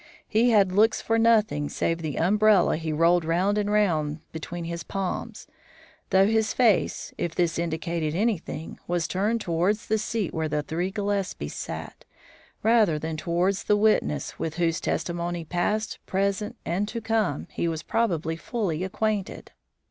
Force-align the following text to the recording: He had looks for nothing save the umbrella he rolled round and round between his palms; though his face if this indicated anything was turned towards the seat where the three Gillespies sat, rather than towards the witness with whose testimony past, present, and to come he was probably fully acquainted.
He 0.27 0.49
had 0.49 0.71
looks 0.71 0.99
for 0.99 1.19
nothing 1.19 1.69
save 1.69 2.01
the 2.01 2.17
umbrella 2.17 2.75
he 2.75 2.91
rolled 2.91 3.23
round 3.23 3.59
and 3.59 3.71
round 3.71 4.19
between 4.31 4.63
his 4.63 4.81
palms; 4.81 5.45
though 6.09 6.25
his 6.25 6.55
face 6.55 7.13
if 7.19 7.35
this 7.35 7.59
indicated 7.59 8.15
anything 8.15 8.79
was 8.87 9.07
turned 9.07 9.41
towards 9.41 9.85
the 9.85 9.99
seat 9.99 10.33
where 10.33 10.49
the 10.49 10.63
three 10.63 10.89
Gillespies 10.91 11.53
sat, 11.53 12.03
rather 12.63 12.97
than 12.97 13.15
towards 13.15 13.65
the 13.65 13.77
witness 13.77 14.39
with 14.39 14.55
whose 14.55 14.81
testimony 14.81 15.45
past, 15.45 15.99
present, 16.07 16.55
and 16.65 16.87
to 16.87 16.99
come 16.99 17.45
he 17.51 17.67
was 17.67 17.83
probably 17.83 18.35
fully 18.35 18.83
acquainted. 18.83 19.51